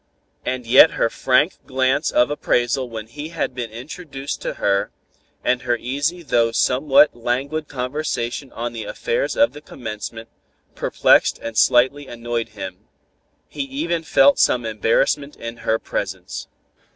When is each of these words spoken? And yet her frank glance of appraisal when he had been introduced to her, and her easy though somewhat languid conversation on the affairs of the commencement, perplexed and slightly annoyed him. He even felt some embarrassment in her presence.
And 0.43 0.65
yet 0.65 0.93
her 0.97 1.11
frank 1.11 1.59
glance 1.67 2.09
of 2.09 2.31
appraisal 2.31 2.89
when 2.89 3.05
he 3.05 3.29
had 3.29 3.53
been 3.53 3.69
introduced 3.69 4.41
to 4.41 4.55
her, 4.55 4.89
and 5.43 5.61
her 5.61 5.77
easy 5.77 6.23
though 6.23 6.51
somewhat 6.51 7.15
languid 7.15 7.67
conversation 7.67 8.51
on 8.53 8.73
the 8.73 8.83
affairs 8.85 9.35
of 9.37 9.53
the 9.53 9.61
commencement, 9.61 10.27
perplexed 10.73 11.37
and 11.37 11.55
slightly 11.55 12.07
annoyed 12.07 12.49
him. 12.57 12.87
He 13.47 13.61
even 13.61 14.01
felt 14.01 14.39
some 14.39 14.65
embarrassment 14.65 15.35
in 15.35 15.57
her 15.57 15.77
presence. 15.77 16.47